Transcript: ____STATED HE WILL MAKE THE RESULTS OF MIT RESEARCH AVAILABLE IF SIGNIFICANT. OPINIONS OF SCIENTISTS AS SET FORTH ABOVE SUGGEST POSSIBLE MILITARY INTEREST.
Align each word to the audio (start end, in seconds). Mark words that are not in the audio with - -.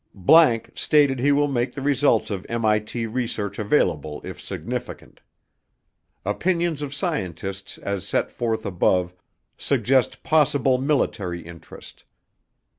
____STATED 0.17 1.19
HE 1.19 1.31
WILL 1.31 1.47
MAKE 1.49 1.73
THE 1.73 1.81
RESULTS 1.83 2.31
OF 2.31 2.49
MIT 2.49 2.95
RESEARCH 3.07 3.59
AVAILABLE 3.59 4.21
IF 4.23 4.41
SIGNIFICANT. 4.41 5.21
OPINIONS 6.25 6.81
OF 6.81 6.91
SCIENTISTS 6.95 7.77
AS 7.77 8.07
SET 8.07 8.31
FORTH 8.31 8.65
ABOVE 8.65 9.13
SUGGEST 9.59 10.23
POSSIBLE 10.23 10.79
MILITARY 10.79 11.45
INTEREST. 11.45 12.05